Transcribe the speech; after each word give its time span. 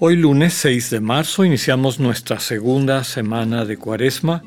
Hoy 0.00 0.16
lunes 0.16 0.54
6 0.54 0.90
de 0.90 1.00
marzo 1.00 1.44
iniciamos 1.44 2.00
nuestra 2.00 2.40
segunda 2.40 3.04
semana 3.04 3.64
de 3.64 3.76
cuaresma, 3.76 4.42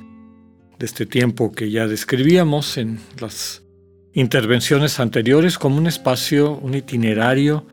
de 0.77 0.85
este 0.85 1.05
tiempo 1.05 1.53
que 1.53 1.71
ya 1.71 1.87
describíamos 1.87 2.77
en 2.77 2.99
las 3.21 3.63
intervenciones 4.11 4.99
anteriores 4.99 5.57
como 5.57 5.77
un 5.77 5.87
espacio, 5.87 6.51
un 6.51 6.75
itinerario 6.75 7.65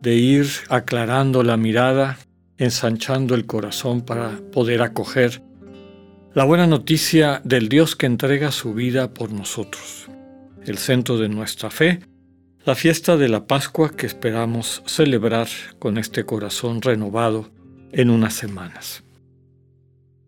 de 0.00 0.16
ir 0.16 0.48
aclarando 0.68 1.44
la 1.44 1.56
mirada, 1.56 2.18
ensanchando 2.58 3.36
el 3.36 3.46
corazón 3.46 4.00
para 4.00 4.40
poder 4.50 4.82
acoger 4.82 5.42
la 6.34 6.42
buena 6.42 6.66
noticia 6.66 7.40
del 7.44 7.68
Dios 7.68 7.94
que 7.94 8.06
entrega 8.06 8.50
su 8.50 8.74
vida 8.74 9.14
por 9.14 9.30
nosotros, 9.30 10.08
el 10.66 10.76
centro 10.76 11.18
de 11.18 11.28
nuestra 11.28 11.70
fe, 11.70 12.00
la 12.64 12.74
fiesta 12.76 13.16
de 13.16 13.28
la 13.28 13.46
Pascua 13.46 13.90
que 13.90 14.06
esperamos 14.06 14.82
celebrar 14.86 15.48
con 15.78 15.98
este 15.98 16.24
corazón 16.24 16.80
renovado 16.80 17.50
en 17.90 18.08
unas 18.08 18.34
semanas. 18.34 19.02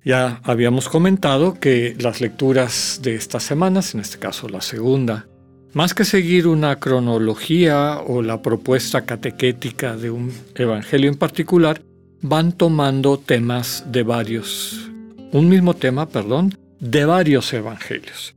Ya 0.05 0.41
habíamos 0.43 0.89
comentado 0.89 1.55
que 1.55 1.97
las 1.99 2.21
lecturas 2.21 3.01
de 3.03 3.15
estas 3.15 3.45
semanas, 3.45 3.95
en 3.95 4.01
este 4.01 4.19
caso 4.19 4.49
la 4.49 4.61
segunda, 4.61 5.27
más 5.73 5.95
que 5.95 6.05
seguir 6.05 6.47
una 6.47 6.77
cronología 6.77 8.01
o 8.07 8.21
la 8.21 8.43
propuesta 8.43 9.03
catequética 9.03 9.97
de 9.97 10.11
un 10.11 10.33
evangelio 10.57 11.11
en 11.11 11.17
particular, 11.17 11.83
van 12.21 12.53
tomando 12.53 13.19
temas 13.19 13.85
de 13.87 14.03
varios, 14.03 14.91
un 15.33 15.49
mismo 15.49 15.75
tema, 15.75 16.09
perdón, 16.09 16.57
de 16.81 17.05
varios 17.05 17.53
evangelios. 17.53 18.35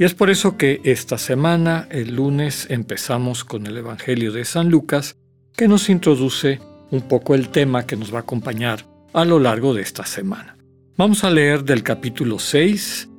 Y 0.00 0.04
es 0.04 0.14
por 0.14 0.30
eso 0.30 0.56
que 0.56 0.80
esta 0.84 1.18
semana, 1.18 1.86
el 1.90 2.16
lunes, 2.16 2.68
empezamos 2.70 3.44
con 3.44 3.66
el 3.66 3.76
Evangelio 3.76 4.32
de 4.32 4.46
San 4.46 4.70
Lucas, 4.70 5.14
que 5.54 5.68
nos 5.68 5.90
introduce 5.90 6.58
un 6.90 7.02
poco 7.02 7.34
el 7.34 7.50
tema 7.50 7.84
que 7.84 7.96
nos 7.96 8.10
va 8.10 8.20
a 8.20 8.22
acompañar 8.22 8.86
a 9.12 9.26
lo 9.26 9.38
largo 9.38 9.74
de 9.74 9.82
esta 9.82 10.06
semana. 10.06 10.56
Vamos 10.96 11.22
a 11.22 11.30
leer 11.30 11.64
del 11.64 11.82
capítulo 11.82 12.38
6, 12.38 13.10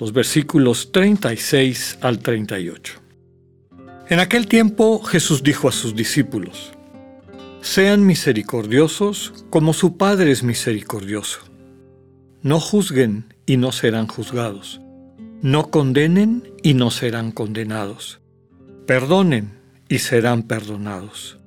los 0.00 0.12
versículos 0.12 0.90
36 0.90 1.98
al 2.00 2.18
38. 2.18 2.94
En 4.08 4.18
aquel 4.18 4.48
tiempo 4.48 5.04
Jesús 5.04 5.40
dijo 5.44 5.68
a 5.68 5.72
sus 5.72 5.94
discípulos, 5.94 6.72
Sean 7.60 8.04
misericordiosos 8.04 9.44
como 9.50 9.72
su 9.72 9.96
Padre 9.96 10.32
es 10.32 10.42
misericordioso. 10.42 11.38
No 12.42 12.58
juzguen 12.58 13.32
y 13.46 13.56
no 13.56 13.70
serán 13.70 14.08
juzgados 14.08 14.80
no 15.44 15.70
condenen 15.70 16.54
y 16.62 16.72
no 16.72 16.90
serán 16.90 17.30
condenados. 17.30 18.22
Perdonen 18.86 19.52
y 19.90 19.98
serán 19.98 20.44
perdonados. 20.44 21.38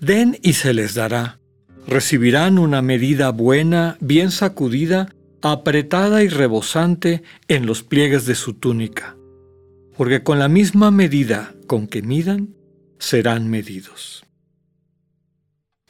Den 0.00 0.38
y 0.42 0.54
se 0.54 0.72
les 0.72 0.94
dará. 0.94 1.38
Recibirán 1.86 2.58
una 2.58 2.80
medida 2.80 3.30
buena, 3.30 3.98
bien 4.00 4.30
sacudida, 4.30 5.14
apretada 5.42 6.22
y 6.22 6.28
rebosante 6.28 7.22
en 7.48 7.66
los 7.66 7.82
pliegues 7.82 8.24
de 8.24 8.34
su 8.34 8.54
túnica. 8.54 9.14
Porque 9.94 10.22
con 10.22 10.38
la 10.38 10.48
misma 10.48 10.90
medida 10.90 11.52
con 11.66 11.86
que 11.86 12.00
midan, 12.00 12.54
serán 12.98 13.50
medidos. 13.50 14.24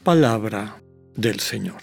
Palabra 0.02 0.82
del 1.14 1.38
Señor. 1.38 1.82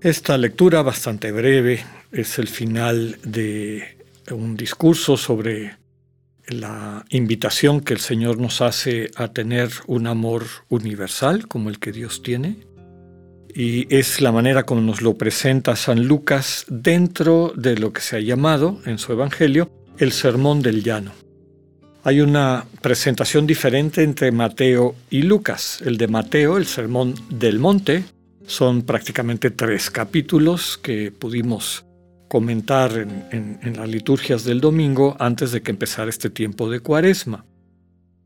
Esta 0.00 0.38
lectura 0.38 0.82
bastante 0.82 1.32
breve 1.32 1.80
es 2.12 2.38
el 2.38 2.48
final 2.48 3.18
de 3.24 3.96
un 4.30 4.56
discurso 4.56 5.16
sobre 5.16 5.76
la 6.46 7.04
invitación 7.10 7.80
que 7.80 7.94
el 7.94 8.00
Señor 8.00 8.38
nos 8.38 8.60
hace 8.60 9.10
a 9.16 9.28
tener 9.28 9.70
un 9.86 10.06
amor 10.06 10.44
universal 10.68 11.48
como 11.48 11.70
el 11.70 11.78
que 11.78 11.92
Dios 11.92 12.22
tiene. 12.22 12.56
Y 13.54 13.94
es 13.94 14.20
la 14.20 14.32
manera 14.32 14.64
como 14.64 14.80
nos 14.80 15.02
lo 15.02 15.14
presenta 15.14 15.76
San 15.76 16.06
Lucas 16.06 16.64
dentro 16.68 17.52
de 17.56 17.76
lo 17.76 17.92
que 17.92 18.00
se 18.00 18.16
ha 18.16 18.20
llamado 18.20 18.80
en 18.86 18.98
su 18.98 19.12
Evangelio 19.12 19.70
el 19.98 20.12
Sermón 20.12 20.62
del 20.62 20.82
Llano. 20.82 21.12
Hay 22.04 22.20
una 22.20 22.64
presentación 22.80 23.46
diferente 23.46 24.02
entre 24.02 24.32
Mateo 24.32 24.96
y 25.10 25.22
Lucas. 25.22 25.80
El 25.84 25.98
de 25.98 26.08
Mateo, 26.08 26.56
el 26.56 26.66
Sermón 26.66 27.14
del 27.30 27.58
Monte, 27.58 28.04
son 28.46 28.82
prácticamente 28.82 29.50
tres 29.50 29.90
capítulos 29.90 30.78
que 30.82 31.12
pudimos 31.12 31.84
comentar 32.32 32.92
en, 32.96 33.76
las 33.76 33.86
liturgias 33.86 34.42
del 34.42 34.58
domingo 34.58 35.14
antes 35.18 35.52
de 35.52 35.60
que 35.60 35.70
empezara 35.70 36.08
este 36.08 36.30
tiempo 36.30 36.70
de 36.70 36.80
cuaresma. 36.80 37.44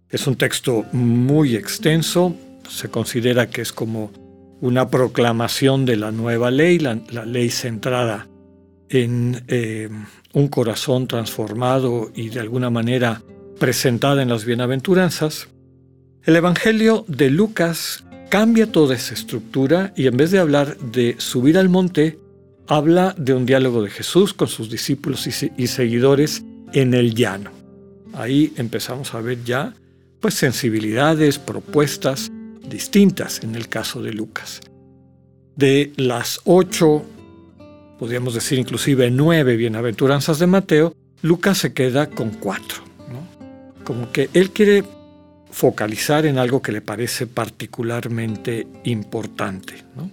Es 0.08 0.28
un 0.28 0.36
texto 0.36 0.84
muy 0.92 1.56
extenso, 1.56 2.32
se 2.68 2.88
considera 2.88 3.50
que 3.50 3.62
es 3.62 3.72
como 3.72 4.12
una 4.60 4.88
proclamación 4.90 5.84
de 5.86 5.96
la 5.96 6.12
nueva 6.12 6.52
ley, 6.52 6.78
la, 6.78 6.94
ley 7.24 7.50
centrada 7.50 8.28
en 8.90 9.42
eh, 9.48 9.88
un 10.32 10.46
corazón 10.46 11.08
transformado 11.08 12.12
y 12.14 12.28
de 12.28 12.38
alguna 12.38 12.70
manera 12.70 13.22
presentada 13.58 14.22
en 14.22 14.28
las 14.28 14.44
bienaventuranzas. 14.44 15.48
El 16.22 16.36
Evangelio 16.36 17.04
de 17.08 17.28
Lucas 17.28 18.04
cambia 18.28 18.70
toda 18.70 18.94
esa 18.94 19.14
estructura 19.14 19.92
y 19.96 20.06
en 20.06 20.16
vez 20.16 20.30
de 20.30 20.38
hablar 20.38 20.78
de 20.78 21.16
subir 21.18 21.58
al 21.58 21.68
monte, 21.68 22.20
habla 22.68 23.14
de 23.16 23.34
un 23.34 23.46
diálogo 23.46 23.82
de 23.82 23.90
Jesús 23.90 24.34
con 24.34 24.48
sus 24.48 24.70
discípulos 24.70 25.26
y, 25.26 25.66
seguidores 25.66 26.42
en 26.72 26.94
el 26.94 27.14
llano. 27.14 27.50
Ahí 28.12 28.52
empezamos 28.56 29.14
a 29.14 29.20
ver 29.20 29.44
ya 29.44 29.74
pues 30.20 30.34
sensibilidades, 30.34 31.38
propuestas 31.38 32.30
distintas 32.68 33.42
en 33.42 33.54
el 33.54 33.68
caso 33.68 34.02
de 34.02 34.12
Lucas. 34.12 34.60
De 35.54 35.92
las 35.96 36.40
ocho, 36.44 37.04
podríamos 37.98 38.34
decir 38.34 38.58
inclusive 38.58 39.10
nueve 39.10 39.56
bienaventuranzas 39.56 40.38
de 40.38 40.46
Mateo, 40.46 40.94
Lucas 41.22 41.58
se 41.58 41.72
queda 41.72 42.08
con 42.10 42.30
cuatro. 42.30 42.84
Como 43.84 44.10
que 44.10 44.28
él 44.32 44.50
quiere 44.50 44.82
focalizar 45.50 46.26
en 46.26 46.38
algo 46.38 46.60
que 46.60 46.72
le 46.72 46.80
parece 46.80 47.26
particularmente 47.28 48.66
importante. 48.84 49.84
¿no? 49.94 50.10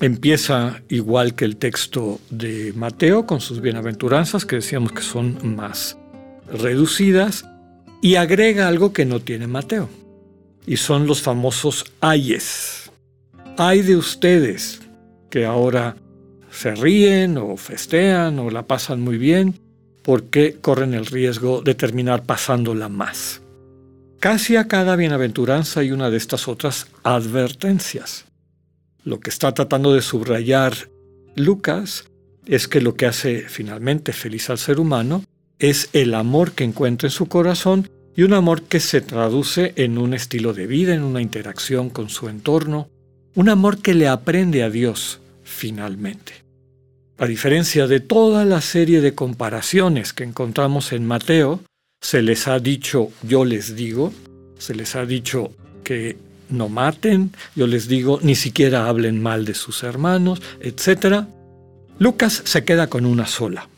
Empieza 0.00 0.82
igual 0.88 1.34
que 1.34 1.44
el 1.44 1.58
texto 1.58 2.20
de 2.30 2.72
Mateo 2.74 3.26
con 3.26 3.40
sus 3.40 3.60
bienaventuranzas, 3.60 4.46
que 4.46 4.56
decíamos 4.56 4.92
que 4.92 5.02
son 5.02 5.38
más 5.56 5.98
reducidas, 6.50 7.44
y 8.00 8.14
agrega 8.14 8.66
algo 8.66 8.94
que 8.94 9.04
no 9.04 9.20
tiene 9.20 9.46
Mateo, 9.46 9.90
y 10.66 10.78
son 10.78 11.06
los 11.06 11.20
famosos 11.20 11.84
ayes. 12.00 12.90
Ay 13.58 13.82
de 13.82 13.96
ustedes 13.96 14.80
que 15.28 15.44
ahora 15.44 15.96
se 16.50 16.74
ríen 16.74 17.36
o 17.36 17.58
festean 17.58 18.38
o 18.38 18.48
la 18.48 18.66
pasan 18.66 19.02
muy 19.02 19.18
bien, 19.18 19.60
porque 20.02 20.56
corren 20.62 20.94
el 20.94 21.04
riesgo 21.04 21.60
de 21.60 21.74
terminar 21.74 22.24
pasándola 22.24 22.88
más. 22.88 23.42
Casi 24.18 24.56
a 24.56 24.66
cada 24.66 24.96
bienaventuranza 24.96 25.80
hay 25.80 25.92
una 25.92 26.08
de 26.08 26.16
estas 26.16 26.48
otras 26.48 26.86
advertencias. 27.02 28.29
Lo 29.04 29.20
que 29.20 29.30
está 29.30 29.52
tratando 29.52 29.92
de 29.92 30.02
subrayar 30.02 30.74
Lucas 31.36 32.04
es 32.46 32.68
que 32.68 32.80
lo 32.80 32.94
que 32.94 33.06
hace 33.06 33.42
finalmente 33.48 34.12
feliz 34.12 34.50
al 34.50 34.58
ser 34.58 34.80
humano 34.80 35.24
es 35.58 35.88
el 35.92 36.14
amor 36.14 36.52
que 36.52 36.64
encuentra 36.64 37.08
en 37.08 37.12
su 37.12 37.26
corazón 37.26 37.88
y 38.16 38.22
un 38.22 38.32
amor 38.32 38.62
que 38.62 38.80
se 38.80 39.00
traduce 39.00 39.72
en 39.76 39.98
un 39.98 40.14
estilo 40.14 40.52
de 40.52 40.66
vida, 40.66 40.94
en 40.94 41.02
una 41.02 41.22
interacción 41.22 41.90
con 41.90 42.08
su 42.08 42.28
entorno, 42.28 42.88
un 43.34 43.48
amor 43.48 43.80
que 43.80 43.94
le 43.94 44.08
aprende 44.08 44.62
a 44.62 44.70
Dios 44.70 45.20
finalmente. 45.42 46.32
A 47.18 47.26
diferencia 47.26 47.86
de 47.86 48.00
toda 48.00 48.44
la 48.44 48.60
serie 48.60 49.00
de 49.00 49.14
comparaciones 49.14 50.12
que 50.12 50.24
encontramos 50.24 50.92
en 50.92 51.06
Mateo, 51.06 51.60
se 52.00 52.22
les 52.22 52.48
ha 52.48 52.58
dicho 52.58 53.10
yo 53.22 53.44
les 53.44 53.76
digo, 53.76 54.12
se 54.58 54.74
les 54.74 54.96
ha 54.96 55.04
dicho 55.04 55.52
que 55.84 56.16
no 56.50 56.68
maten, 56.68 57.32
yo 57.54 57.66
les 57.66 57.88
digo, 57.88 58.18
ni 58.22 58.34
siquiera 58.34 58.88
hablen 58.88 59.22
mal 59.22 59.44
de 59.44 59.54
sus 59.54 59.82
hermanos, 59.82 60.42
etc. 60.60 61.24
Lucas 61.98 62.42
se 62.44 62.64
queda 62.64 62.88
con 62.88 63.06
una 63.06 63.26
sola. 63.26 63.68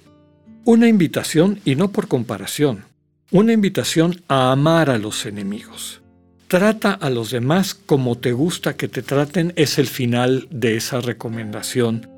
Una 0.64 0.88
invitación, 0.88 1.60
y 1.64 1.74
no 1.74 1.90
por 1.90 2.08
comparación, 2.08 2.84
una 3.30 3.52
invitación 3.52 4.22
a 4.28 4.52
amar 4.52 4.90
a 4.90 4.98
los 4.98 5.26
enemigos, 5.26 6.02
trata 6.48 6.92
a 6.92 7.10
los 7.10 7.30
demás 7.30 7.74
como 7.74 8.18
te 8.18 8.32
gusta 8.32 8.76
que 8.76 8.88
te 8.88 9.02
traten 9.02 9.52
es 9.56 9.78
el 9.78 9.86
final 9.86 10.46
de 10.50 10.76
esa 10.76 11.00
recomendación 11.00 12.08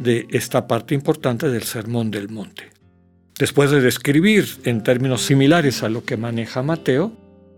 de 0.00 0.26
esta 0.30 0.66
parte 0.66 0.94
importante 0.94 1.48
del 1.48 1.62
Sermón 1.62 2.10
del 2.10 2.28
Monte. 2.28 2.70
Después 3.38 3.70
de 3.70 3.80
describir 3.80 4.46
en 4.64 4.82
términos 4.82 5.22
similares 5.22 5.82
a 5.82 5.88
lo 5.88 6.04
que 6.04 6.16
maneja 6.16 6.62
Mateo, 6.62 7.12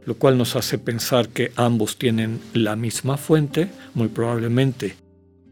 lo 0.04 0.14
cual 0.14 0.38
nos 0.38 0.56
hace 0.56 0.78
pensar 0.78 1.28
que 1.28 1.52
ambos 1.56 1.98
tienen 1.98 2.40
la 2.54 2.76
misma 2.76 3.16
fuente, 3.16 3.68
muy 3.94 4.08
probablemente 4.08 4.96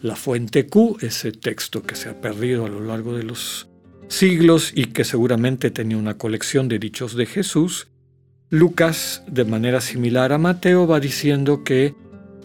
la 0.00 0.16
fuente 0.16 0.66
Q, 0.66 0.98
ese 1.00 1.32
texto 1.32 1.82
que 1.82 1.96
se 1.96 2.08
ha 2.08 2.20
perdido 2.20 2.66
a 2.66 2.68
lo 2.68 2.80
largo 2.80 3.16
de 3.16 3.24
los 3.24 3.68
siglos 4.08 4.72
y 4.74 4.86
que 4.86 5.04
seguramente 5.04 5.70
tenía 5.70 5.96
una 5.96 6.16
colección 6.16 6.68
de 6.68 6.78
dichos 6.78 7.16
de 7.16 7.26
Jesús, 7.26 7.88
Lucas, 8.48 9.22
de 9.26 9.44
manera 9.44 9.80
similar 9.80 10.32
a 10.32 10.38
Mateo, 10.38 10.86
va 10.86 11.00
diciendo 11.00 11.64
que 11.64 11.94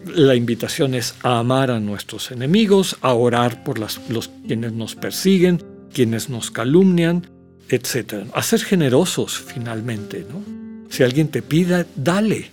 la 0.04 0.34
invitación 0.34 0.94
es 0.94 1.14
a 1.22 1.38
amar 1.38 1.70
a 1.70 1.78
nuestros 1.78 2.32
enemigos, 2.32 2.96
a 3.02 3.12
orar 3.14 3.62
por 3.62 3.78
los 3.78 4.00
quienes 4.46 4.72
nos 4.72 4.96
persiguen, 4.96 5.62
quienes 5.92 6.28
nos 6.28 6.50
calumnian, 6.50 7.28
etc. 7.68 8.26
A 8.34 8.42
ser 8.42 8.60
generosos 8.60 9.38
finalmente. 9.38 10.26
¿no? 10.28 10.61
Si 10.92 11.02
alguien 11.02 11.28
te 11.28 11.40
pida, 11.40 11.86
dale, 11.96 12.50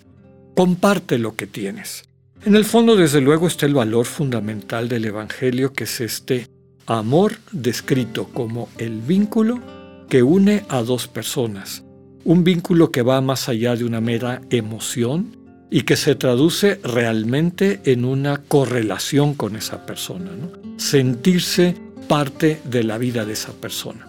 comparte 0.56 1.18
lo 1.20 1.36
que 1.36 1.46
tienes. 1.46 2.06
En 2.46 2.56
el 2.56 2.64
fondo, 2.64 2.96
desde 2.96 3.20
luego, 3.20 3.48
está 3.48 3.66
el 3.66 3.74
valor 3.74 4.06
fundamental 4.06 4.88
del 4.88 5.04
Evangelio, 5.04 5.74
que 5.74 5.84
es 5.84 6.00
este 6.00 6.48
amor 6.86 7.34
descrito 7.52 8.30
como 8.30 8.70
el 8.78 9.02
vínculo 9.02 9.60
que 10.08 10.24
une 10.24 10.64
a 10.70 10.84
dos 10.84 11.10
personas, 11.10 11.84
un 12.24 12.46
vínculo 12.46 12.92
que 12.92 13.02
va 13.02 13.20
más 13.20 13.50
allá 13.50 13.76
de 13.76 13.84
una 13.84 14.00
mera 14.00 14.42
emoción 14.52 15.36
y 15.70 15.82
que 15.82 15.98
se 15.98 16.16
traduce 16.16 16.80
realmente 16.82 17.82
en 17.84 18.06
una 18.06 18.38
correlación 18.38 19.34
con 19.34 19.58
esa 19.58 19.86
persona, 19.86 20.32
sentirse 20.78 21.76
parte 22.08 22.62
de 22.64 22.86
la 22.86 22.98
vida 22.98 23.26
de 23.26 23.34
esa 23.34 23.52
persona. 23.52 24.09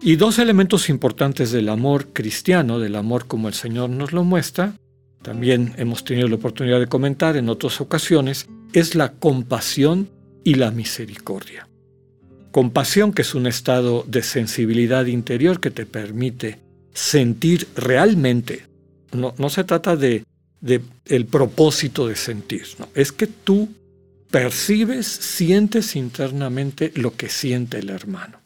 Y 0.00 0.16
dos 0.16 0.38
elementos 0.38 0.88
importantes 0.88 1.50
del 1.50 1.68
amor 1.68 2.08
cristiano, 2.12 2.78
del 2.78 2.96
amor 2.96 3.26
como 3.26 3.48
el 3.48 3.54
Señor 3.54 3.90
nos 3.90 4.12
lo 4.12 4.24
muestra, 4.24 4.74
también 5.22 5.74
hemos 5.78 6.04
tenido 6.04 6.28
la 6.28 6.34
oportunidad 6.34 6.78
de 6.78 6.86
comentar 6.86 7.36
en 7.36 7.48
otras 7.48 7.80
ocasiones, 7.80 8.46
es 8.74 8.94
la 8.94 9.12
compasión 9.12 10.10
y 10.44 10.54
la 10.56 10.70
misericordia. 10.70 11.66
Compasión, 12.52 13.12
que 13.12 13.22
es 13.22 13.34
un 13.34 13.46
estado 13.46 14.04
de 14.06 14.22
sensibilidad 14.22 15.06
interior 15.06 15.60
que 15.60 15.70
te 15.70 15.86
permite 15.86 16.60
sentir 16.92 17.66
realmente. 17.74 18.66
No, 19.12 19.34
no 19.38 19.48
se 19.48 19.64
trata 19.64 19.96
de, 19.96 20.24
el 21.06 21.26
propósito 21.26 22.06
de 22.06 22.16
sentir, 22.16 22.64
no. 22.78 22.88
es 22.94 23.10
que 23.10 23.26
tú 23.26 23.68
percibes, 24.30 25.06
sientes 25.06 25.96
internamente 25.96 26.92
lo 26.96 27.16
que 27.16 27.28
siente 27.28 27.78
el 27.78 27.88
hermano. 27.88 28.43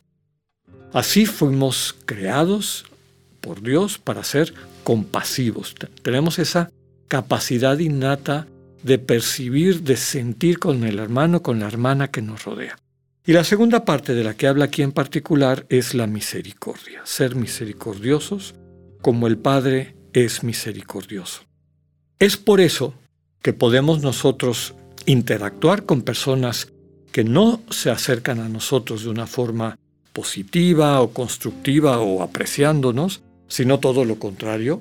Así 0.92 1.26
fuimos 1.26 1.94
creados 2.06 2.86
por 3.40 3.62
Dios 3.62 3.98
para 3.98 4.24
ser 4.24 4.54
compasivos. 4.84 5.74
Tenemos 6.02 6.38
esa 6.38 6.70
capacidad 7.08 7.78
innata 7.78 8.46
de 8.82 8.98
percibir, 8.98 9.82
de 9.82 9.96
sentir 9.96 10.58
con 10.58 10.84
el 10.84 10.98
hermano, 10.98 11.42
con 11.42 11.60
la 11.60 11.66
hermana 11.66 12.08
que 12.08 12.22
nos 12.22 12.44
rodea. 12.44 12.78
Y 13.26 13.32
la 13.32 13.44
segunda 13.44 13.84
parte 13.84 14.14
de 14.14 14.24
la 14.24 14.34
que 14.34 14.46
habla 14.46 14.66
aquí 14.66 14.82
en 14.82 14.92
particular 14.92 15.66
es 15.68 15.92
la 15.92 16.06
misericordia, 16.06 17.02
ser 17.04 17.34
misericordiosos 17.34 18.54
como 19.02 19.26
el 19.26 19.36
Padre 19.36 19.94
es 20.14 20.42
misericordioso. 20.42 21.42
Es 22.18 22.36
por 22.36 22.60
eso 22.60 22.94
que 23.42 23.52
podemos 23.52 24.02
nosotros 24.02 24.74
interactuar 25.06 25.84
con 25.84 26.02
personas 26.02 26.72
que 27.12 27.24
no 27.24 27.62
se 27.70 27.90
acercan 27.90 28.40
a 28.40 28.48
nosotros 28.48 29.04
de 29.04 29.10
una 29.10 29.26
forma 29.26 29.78
positiva 30.18 31.00
o 31.00 31.12
constructiva 31.12 32.00
o 32.00 32.24
apreciándonos, 32.24 33.22
sino 33.46 33.78
todo 33.78 34.04
lo 34.04 34.18
contrario, 34.18 34.80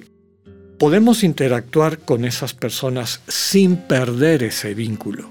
podemos 0.80 1.24
interactuar 1.24 2.00
con 2.00 2.26
esas 2.26 2.56
personas 2.56 3.22
sin 3.28 3.78
perder 3.78 4.42
ese 4.42 4.74
vínculo. 4.74 5.30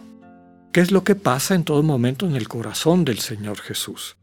¿Qué 0.73 0.81
es 0.81 0.93
lo 0.93 1.03
que 1.03 1.17
pasa 1.17 1.57
en 1.57 1.65
todo 1.65 1.83
momento 1.83 2.25
en 2.25 2.37
el 2.37 2.47
corazón 2.47 3.05
del 3.05 3.19
Señor 3.19 3.59
Jesús? 3.59 4.17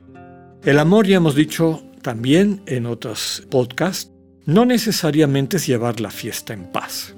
El 0.64 0.80
amor, 0.80 1.06
ya 1.06 1.18
hemos 1.18 1.36
dicho 1.36 1.84
también 2.02 2.62
en 2.66 2.86
otros 2.86 3.44
podcasts, 3.50 4.10
no 4.46 4.64
necesariamente 4.64 5.58
es 5.58 5.68
llevar 5.68 6.00
la 6.00 6.12
fiesta 6.12 6.54
en 6.54 6.72
paz. 6.72 7.14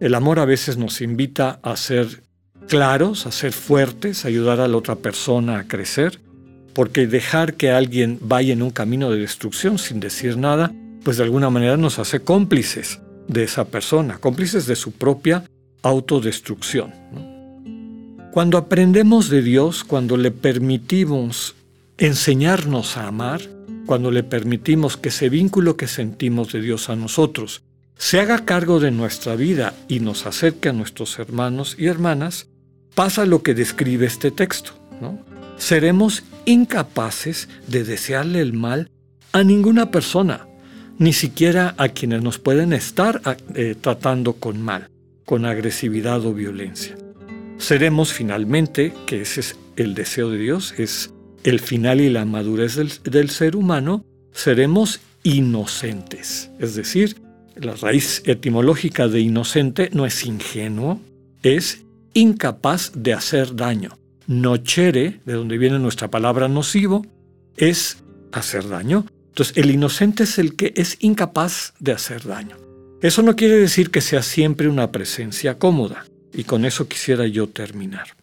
El 0.00 0.14
amor 0.14 0.38
a 0.38 0.46
veces 0.46 0.78
nos 0.78 1.02
invita 1.02 1.60
a 1.62 1.76
ser 1.76 2.22
claros, 2.66 3.26
a 3.26 3.30
ser 3.30 3.52
fuertes, 3.52 4.24
a 4.24 4.28
ayudar 4.28 4.58
a 4.58 4.68
la 4.68 4.78
otra 4.78 4.96
persona 4.96 5.58
a 5.58 5.68
crecer, 5.68 6.18
porque 6.72 7.06
dejar 7.06 7.54
que 7.54 7.70
alguien 7.70 8.18
vaya 8.20 8.52
en 8.52 8.62
un 8.62 8.70
camino 8.70 9.10
de 9.10 9.18
destrucción 9.18 9.78
sin 9.78 10.00
decir 10.00 10.36
nada, 10.36 10.72
pues 11.04 11.16
de 11.16 11.24
alguna 11.24 11.50
manera 11.50 11.76
nos 11.76 11.98
hace 11.98 12.20
cómplices 12.20 13.00
de 13.28 13.44
esa 13.44 13.66
persona, 13.66 14.18
cómplices 14.18 14.66
de 14.66 14.76
su 14.76 14.92
propia 14.92 15.44
autodestrucción. 15.82 16.92
Cuando 18.32 18.58
aprendemos 18.58 19.28
de 19.28 19.42
Dios, 19.42 19.82
cuando 19.84 20.16
le 20.16 20.30
permitimos 20.30 21.54
enseñarnos 21.98 22.96
a 22.96 23.08
amar, 23.08 23.40
cuando 23.86 24.10
le 24.10 24.22
permitimos 24.22 24.96
que 24.96 25.08
ese 25.08 25.28
vínculo 25.28 25.76
que 25.76 25.88
sentimos 25.88 26.52
de 26.52 26.60
Dios 26.60 26.90
a 26.90 26.96
nosotros 26.96 27.62
se 27.96 28.18
haga 28.18 28.44
cargo 28.44 28.80
de 28.80 28.90
nuestra 28.90 29.36
vida 29.36 29.74
y 29.88 30.00
nos 30.00 30.26
acerque 30.26 30.70
a 30.70 30.72
nuestros 30.72 31.18
hermanos 31.18 31.76
y 31.78 31.86
hermanas, 31.86 32.46
pasa 32.94 33.26
lo 33.26 33.42
que 33.42 33.52
describe 33.52 34.06
este 34.06 34.30
texto. 34.30 34.72
Seremos 35.60 36.24
incapaces 36.46 37.50
de 37.68 37.84
desearle 37.84 38.40
el 38.40 38.54
mal 38.54 38.90
a 39.32 39.44
ninguna 39.44 39.90
persona, 39.90 40.48
ni 40.98 41.12
siquiera 41.12 41.74
a 41.76 41.90
quienes 41.90 42.22
nos 42.22 42.38
pueden 42.38 42.72
estar 42.72 43.20
eh, 43.54 43.76
tratando 43.78 44.32
con 44.32 44.60
mal, 44.60 44.88
con 45.26 45.44
agresividad 45.44 46.24
o 46.24 46.32
violencia. 46.32 46.96
Seremos 47.58 48.10
finalmente, 48.14 48.94
que 49.06 49.20
ese 49.20 49.40
es 49.40 49.56
el 49.76 49.94
deseo 49.94 50.30
de 50.30 50.38
Dios, 50.38 50.74
es 50.78 51.12
el 51.44 51.60
final 51.60 52.00
y 52.00 52.08
la 52.08 52.24
madurez 52.24 52.76
del 53.04 53.28
ser 53.28 53.54
humano, 53.54 54.02
seremos 54.32 55.00
inocentes. 55.22 56.50
Es 56.58 56.74
decir, 56.74 57.20
la 57.54 57.74
raíz 57.74 58.22
etimológica 58.24 59.08
de 59.08 59.20
inocente 59.20 59.90
no 59.92 60.06
es 60.06 60.24
ingenuo, 60.24 61.02
es 61.42 61.84
incapaz 62.14 62.92
de 62.94 63.12
hacer 63.12 63.54
daño 63.54 63.99
nochere, 64.30 65.20
de 65.26 65.32
donde 65.32 65.58
viene 65.58 65.80
nuestra 65.80 66.08
palabra 66.08 66.46
nocivo, 66.46 67.04
es 67.56 67.98
hacer 68.30 68.68
daño. 68.68 69.04
Entonces, 69.28 69.56
el 69.56 69.72
inocente 69.72 70.22
es 70.22 70.38
el 70.38 70.54
que 70.54 70.72
es 70.76 70.98
incapaz 71.00 71.74
de 71.80 71.92
hacer 71.92 72.24
daño. 72.24 72.56
Eso 73.02 73.22
no 73.22 73.34
quiere 73.34 73.56
decir 73.56 73.90
que 73.90 74.00
sea 74.00 74.22
siempre 74.22 74.68
una 74.68 74.92
presencia 74.92 75.58
cómoda, 75.58 76.06
y 76.32 76.44
con 76.44 76.64
eso 76.64 76.86
quisiera 76.86 77.26
yo 77.26 77.48
terminar. 77.48 78.16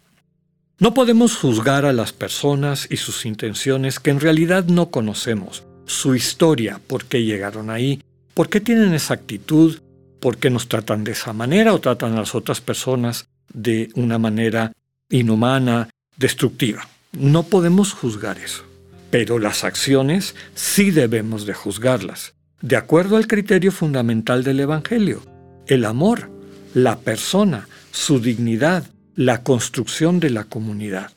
No 0.80 0.94
podemos 0.94 1.36
juzgar 1.36 1.86
a 1.86 1.92
las 1.92 2.14
personas 2.14 2.88
y 2.90 2.98
sus 2.98 3.26
intenciones 3.26 4.00
que 4.00 4.12
en 4.12 4.22
realidad 4.22 4.66
no 4.66 4.90
conocemos, 4.90 5.66
su 5.88 6.16
historia, 6.16 6.80
por 6.88 7.06
qué 7.06 7.24
llegaron 7.24 7.70
ahí, 7.70 8.02
por 8.34 8.48
qué 8.48 8.62
tienen 8.62 8.94
esa 8.94 9.16
actitud, 9.16 9.80
por 10.22 10.38
qué 10.38 10.50
nos 10.50 10.70
tratan 10.70 11.04
de 11.04 11.12
esa 11.12 11.34
manera 11.34 11.74
o 11.74 11.82
tratan 11.82 12.14
a 12.14 12.20
las 12.20 12.34
otras 12.34 12.62
personas 12.62 13.28
de 13.54 13.90
una 13.96 14.18
manera 14.20 14.72
inhumana, 15.10 15.90
destructiva. 16.18 16.88
No 17.14 17.44
podemos 17.44 17.94
juzgar 17.94 18.38
eso, 18.38 18.64
pero 19.10 19.40
las 19.40 19.64
acciones 19.64 20.36
sí 20.56 20.92
debemos 20.92 21.46
de 21.46 21.54
juzgarlas, 21.54 22.34
de 22.62 22.76
acuerdo 22.76 23.18
al 23.18 23.28
criterio 23.28 23.72
fundamental 23.72 24.44
del 24.44 24.60
Evangelio, 24.60 25.22
el 25.68 25.86
amor, 25.86 26.30
la 26.74 27.00
persona, 27.00 27.68
su 27.92 28.20
dignidad, 28.20 28.86
la 29.16 29.44
construcción 29.44 30.20
de 30.20 30.30
la 30.30 30.44
comunidad. 30.44 31.12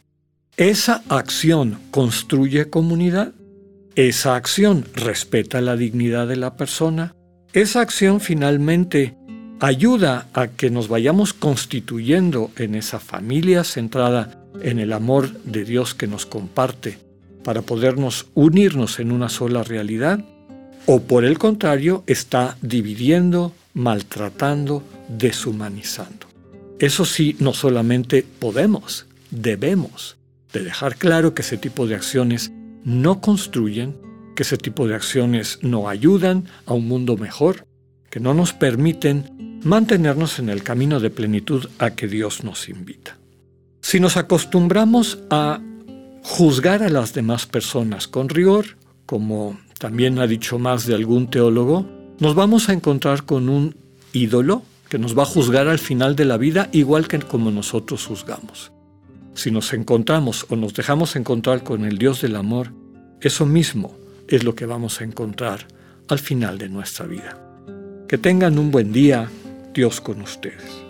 ¿Esa 0.56 1.02
acción 1.08 1.78
construye 1.90 2.70
comunidad? 2.70 3.32
¿Esa 3.94 4.36
acción 4.36 4.84
respeta 4.94 5.60
la 5.60 5.76
dignidad 5.76 6.28
de 6.28 6.36
la 6.36 6.56
persona? 6.56 7.14
¿Esa 7.52 7.80
acción 7.80 8.20
finalmente 8.20 9.16
ayuda 9.60 10.28
a 10.32 10.48
que 10.48 10.70
nos 10.70 10.88
vayamos 10.88 11.34
constituyendo 11.34 12.50
en 12.56 12.74
esa 12.74 13.00
familia 13.00 13.64
centrada 13.64 14.39
en 14.62 14.78
el 14.78 14.92
amor 14.92 15.32
de 15.44 15.64
Dios 15.64 15.94
que 15.94 16.06
nos 16.06 16.26
comparte 16.26 16.98
para 17.44 17.62
podernos 17.62 18.26
unirnos 18.34 18.98
en 18.98 19.12
una 19.12 19.28
sola 19.28 19.62
realidad, 19.62 20.24
o 20.86 21.00
por 21.00 21.24
el 21.24 21.38
contrario 21.38 22.04
está 22.06 22.56
dividiendo, 22.62 23.52
maltratando, 23.74 24.82
deshumanizando. 25.08 26.26
Eso 26.78 27.04
sí, 27.04 27.36
no 27.38 27.52
solamente 27.52 28.24
podemos, 28.38 29.06
debemos 29.30 30.16
de 30.52 30.64
dejar 30.64 30.96
claro 30.96 31.34
que 31.34 31.42
ese 31.42 31.56
tipo 31.56 31.86
de 31.86 31.94
acciones 31.94 32.50
no 32.84 33.20
construyen, 33.20 33.96
que 34.34 34.42
ese 34.42 34.56
tipo 34.56 34.88
de 34.88 34.94
acciones 34.94 35.58
no 35.62 35.88
ayudan 35.88 36.46
a 36.66 36.74
un 36.74 36.88
mundo 36.88 37.16
mejor, 37.16 37.66
que 38.08 38.20
no 38.20 38.34
nos 38.34 38.52
permiten 38.52 39.60
mantenernos 39.62 40.38
en 40.38 40.48
el 40.48 40.62
camino 40.62 41.00
de 41.00 41.10
plenitud 41.10 41.68
a 41.78 41.90
que 41.90 42.08
Dios 42.08 42.42
nos 42.42 42.68
invita. 42.68 43.18
Si 43.90 43.98
nos 43.98 44.16
acostumbramos 44.16 45.18
a 45.30 45.60
juzgar 46.22 46.84
a 46.84 46.88
las 46.88 47.12
demás 47.12 47.46
personas 47.46 48.06
con 48.06 48.28
rigor, 48.28 48.76
como 49.04 49.58
también 49.80 50.20
ha 50.20 50.28
dicho 50.28 50.60
más 50.60 50.86
de 50.86 50.94
algún 50.94 51.28
teólogo, 51.28 51.88
nos 52.20 52.36
vamos 52.36 52.68
a 52.68 52.72
encontrar 52.72 53.24
con 53.24 53.48
un 53.48 53.74
ídolo 54.12 54.62
que 54.88 55.00
nos 55.00 55.18
va 55.18 55.24
a 55.24 55.26
juzgar 55.26 55.66
al 55.66 55.80
final 55.80 56.14
de 56.14 56.24
la 56.24 56.36
vida 56.36 56.68
igual 56.70 57.08
que 57.08 57.18
como 57.18 57.50
nosotros 57.50 58.06
juzgamos. 58.06 58.70
Si 59.34 59.50
nos 59.50 59.72
encontramos 59.72 60.46
o 60.50 60.54
nos 60.54 60.72
dejamos 60.72 61.16
encontrar 61.16 61.64
con 61.64 61.84
el 61.84 61.98
Dios 61.98 62.20
del 62.20 62.36
amor, 62.36 62.72
eso 63.20 63.44
mismo 63.44 63.96
es 64.28 64.44
lo 64.44 64.54
que 64.54 64.66
vamos 64.66 65.00
a 65.00 65.04
encontrar 65.04 65.66
al 66.06 66.20
final 66.20 66.58
de 66.58 66.68
nuestra 66.68 67.06
vida. 67.06 67.36
Que 68.06 68.18
tengan 68.18 68.56
un 68.56 68.70
buen 68.70 68.92
día, 68.92 69.28
Dios 69.74 70.00
con 70.00 70.22
ustedes. 70.22 70.89